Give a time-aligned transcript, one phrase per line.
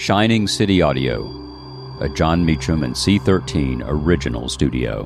[0.00, 1.26] Shining City Audio,
[2.00, 5.02] a Jon Meacham and C13 original studio.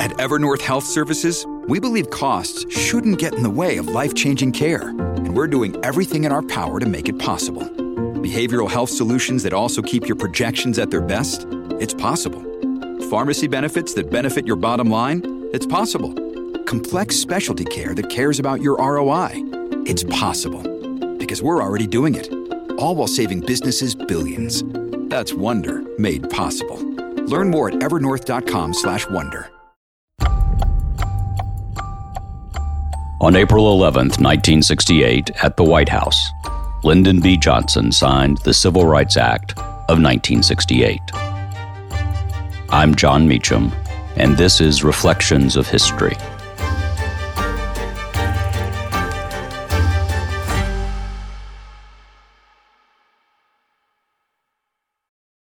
[0.00, 4.50] At Evernorth Health Services, we believe costs shouldn't get in the way of life changing
[4.50, 7.62] care, and we're doing everything in our power to make it possible.
[7.62, 11.46] Behavioral health solutions that also keep your projections at their best?
[11.78, 12.42] It's possible.
[13.08, 15.22] Pharmacy benefits that benefit your bottom line?
[15.52, 16.12] It's possible.
[16.64, 19.30] Complex specialty care that cares about your ROI?
[19.86, 20.73] It's possible.
[21.34, 22.32] Because we're already doing it.
[22.78, 24.62] All while saving businesses billions.
[25.10, 26.76] That's Wonder made possible.
[27.26, 29.50] Learn more at evernorth.com/wonder.
[33.20, 36.24] On April 11, 1968, at the White House,
[36.84, 37.36] Lyndon B.
[37.36, 39.58] Johnson signed the Civil Rights Act
[39.88, 41.00] of 1968.
[42.70, 43.72] I'm Jon Meacham,
[44.14, 46.16] and this is Reflections of History.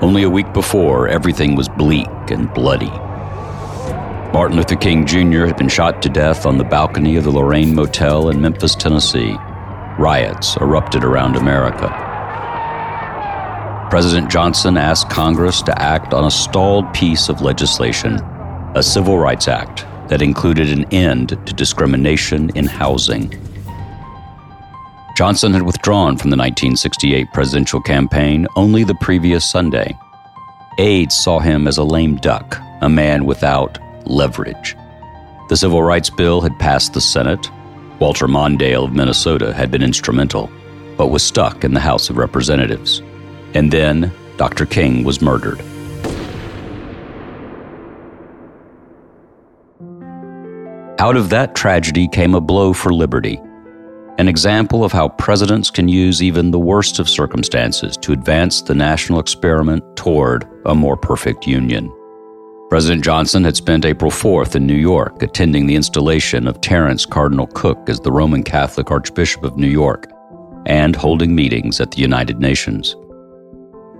[0.00, 2.90] Only a week before, everything was bleak and bloody.
[4.32, 5.46] Martin Luther King Jr.
[5.46, 9.36] had been shot to death on the balcony of the Lorraine Motel in Memphis, Tennessee.
[9.98, 11.88] Riots erupted around America.
[13.90, 18.20] President Johnson asked Congress to act on a stalled piece of legislation,
[18.76, 23.32] a Civil Rights Act that included an end to discrimination in housing.
[25.18, 29.98] Johnson had withdrawn from the 1968 presidential campaign only the previous Sunday.
[30.78, 34.76] Aides saw him as a lame duck, a man without leverage.
[35.48, 37.50] The Civil Rights Bill had passed the Senate.
[37.98, 40.48] Walter Mondale of Minnesota had been instrumental,
[40.96, 43.02] but was stuck in the House of Representatives.
[43.54, 44.66] And then Dr.
[44.66, 45.60] King was murdered.
[51.00, 53.40] Out of that tragedy came a blow for liberty
[54.18, 58.74] an example of how presidents can use even the worst of circumstances to advance the
[58.74, 61.92] national experiment toward a more perfect union.
[62.68, 67.46] President Johnson had spent April 4th in New York attending the installation of Terence Cardinal
[67.46, 70.06] Cooke as the Roman Catholic Archbishop of New York
[70.66, 72.96] and holding meetings at the United Nations.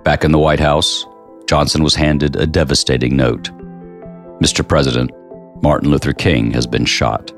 [0.03, 1.05] Back in the White House,
[1.47, 3.49] Johnson was handed a devastating note
[4.41, 4.65] Mr.
[4.65, 5.11] President,
[5.61, 7.33] Martin Luther King has been shot.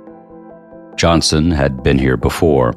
[1.02, 2.74] Johnson had been here before.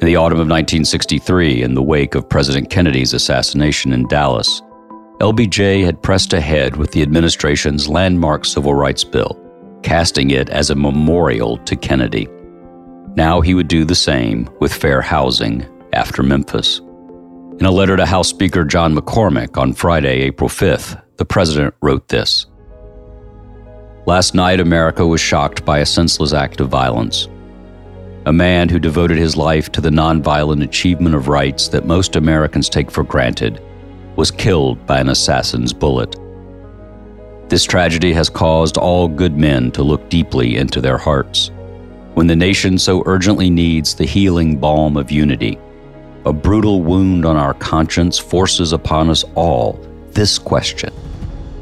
[0.00, 4.60] In the autumn of 1963, in the wake of President Kennedy's assassination in Dallas,
[5.20, 9.38] LBJ had pressed ahead with the administration's landmark civil rights bill,
[9.84, 12.26] casting it as a memorial to Kennedy.
[13.14, 16.80] Now he would do the same with fair housing after Memphis.
[17.60, 22.08] In a letter to House Speaker John McCormack on Friday, April 5th, the president wrote
[22.08, 22.46] this
[24.06, 27.28] Last night, America was shocked by a senseless act of violence
[28.26, 32.68] a man who devoted his life to the nonviolent achievement of rights that most Americans
[32.68, 33.62] take for granted,
[34.16, 36.16] was killed by an assassin's bullet.
[37.48, 41.50] This tragedy has caused all good men to look deeply into their hearts.
[42.14, 45.58] When the nation so urgently needs the healing balm of unity,
[46.26, 49.80] a brutal wound on our conscience forces upon us all
[50.10, 50.92] this question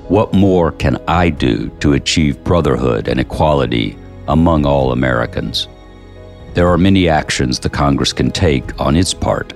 [0.08, 5.68] What more can I do to achieve brotherhood and equality among all Americans?
[6.58, 9.52] There are many actions the Congress can take on its part.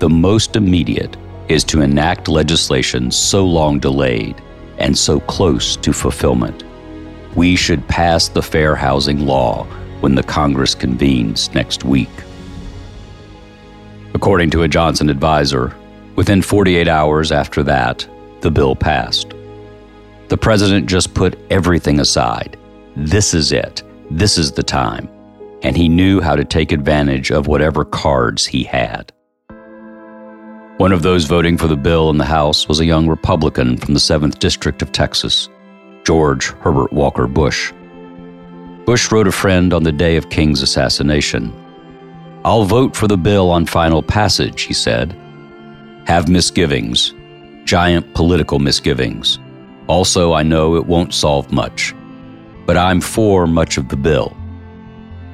[0.00, 1.16] The most immediate
[1.48, 4.42] is to enact legislation so long delayed
[4.76, 6.62] and so close to fulfillment.
[7.34, 9.64] We should pass the fair housing law
[10.00, 12.10] when the Congress convenes next week.
[14.12, 15.74] According to a Johnson advisor,
[16.16, 18.06] within 48 hours after that,
[18.42, 19.32] the bill passed.
[20.28, 22.58] The president just put everything aside.
[22.94, 23.82] This is it.
[24.10, 25.08] This is the time
[25.62, 29.12] and he knew how to take advantage of whatever cards he had.
[30.78, 33.94] One of those voting for the bill in the House was a young Republican from
[33.94, 35.48] the 7th District of Texas,
[36.04, 37.72] George Herbert Walker Bush.
[38.84, 41.52] Bush wrote a friend on the day of King's assassination.
[42.44, 45.16] I'll vote for the bill on final passage, he said.
[46.06, 47.14] Have misgivings,
[47.64, 49.38] giant political misgivings.
[49.88, 51.94] Also, I know it won't solve much,
[52.66, 54.36] but I'm for much of the bill.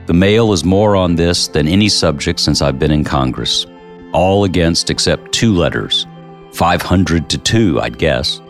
[0.06, 3.66] The mail is more on this than any subject since I've been in Congress.
[4.12, 6.06] All against except two letters.
[6.52, 8.40] 500 to 2, I'd guess.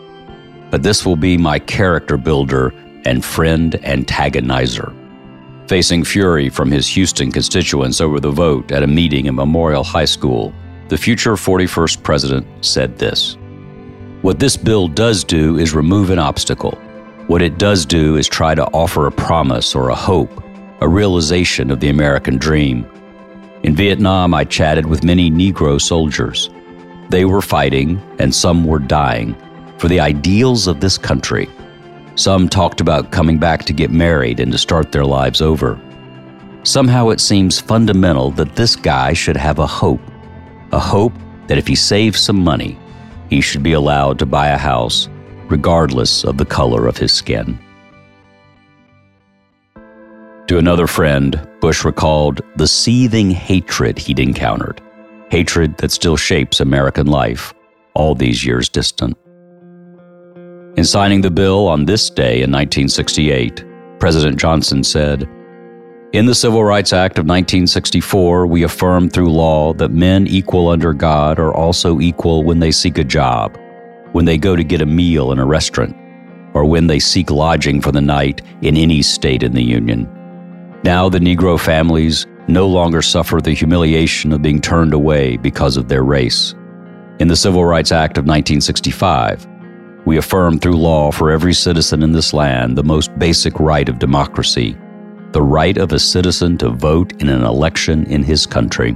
[0.71, 2.73] But this will be my character builder
[3.05, 4.93] and friend antagonizer.
[5.67, 10.05] Facing fury from his Houston constituents over the vote at a meeting in Memorial High
[10.05, 10.53] School,
[10.89, 13.37] the future 41st president said this
[14.23, 16.77] What this bill does do is remove an obstacle.
[17.27, 20.43] What it does do is try to offer a promise or a hope,
[20.83, 22.85] a realization of the American dream.
[23.63, 26.49] In Vietnam, I chatted with many Negro soldiers.
[27.07, 29.33] They were fighting, and some were dying,
[29.77, 31.47] for the ideals of this country.
[32.15, 35.79] Some talked about coming back to get married and to start their lives over.
[36.63, 40.01] Somehow it seems fundamental that this guy should have a hope.
[40.73, 41.13] A hope
[41.47, 42.77] that if he saves some money,
[43.29, 45.07] he should be allowed to buy a house,
[45.47, 47.57] regardless of the color of his skin.
[50.47, 54.81] To another friend, Bush recalled the seething hatred he'd encountered,
[55.29, 57.53] hatred that still shapes American life,
[57.93, 59.17] all these years distant.
[60.75, 63.63] In signing the bill on this day in 1968,
[63.99, 65.29] President Johnson said,
[66.11, 70.93] In the Civil Rights Act of 1964, we affirm through law that men equal under
[70.93, 73.57] God are also equal when they seek a job,
[74.11, 75.95] when they go to get a meal in a restaurant,
[76.53, 80.05] or when they seek lodging for the night in any state in the Union.
[80.83, 85.87] Now the Negro families no longer suffer the humiliation of being turned away because of
[85.87, 86.53] their race.
[87.19, 89.47] In the Civil Rights Act of 1965,
[90.05, 93.99] we affirm through law for every citizen in this land the most basic right of
[93.99, 94.75] democracy
[95.33, 98.95] the right of a citizen to vote in an election in his country.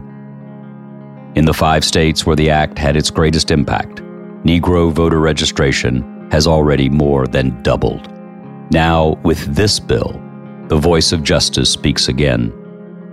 [1.35, 4.01] In the five states where the act had its greatest impact,
[4.43, 8.07] Negro voter registration has already more than doubled.
[8.71, 10.21] Now, with this bill,
[10.67, 12.53] the voice of justice speaks again.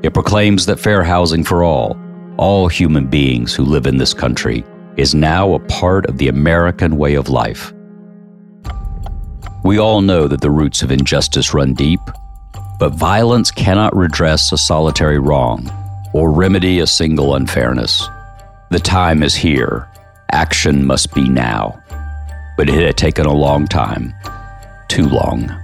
[0.02, 1.96] It proclaims that fair housing for all,
[2.36, 4.64] all human beings who live in this country,
[4.96, 7.72] is now a part of the American way of life.
[9.64, 12.00] We all know that the roots of injustice run deep,
[12.78, 15.70] but violence cannot redress a solitary wrong
[16.12, 18.08] or remedy a single unfairness.
[18.70, 19.88] The time is here.
[20.32, 21.80] Action must be now.
[22.56, 24.12] But it had taken a long time.
[24.88, 25.63] Too long.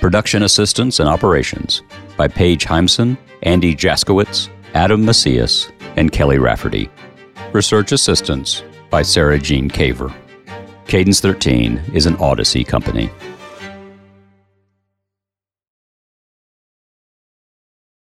[0.00, 1.82] Production assistance and operations
[2.16, 6.88] by Paige Heimson, Andy Jaskowitz, Adam Macias, and Kelly Rafferty.
[7.52, 10.10] Research assistance by Sarah Jean Caver.
[10.86, 13.10] Cadence 13 is an Odyssey company.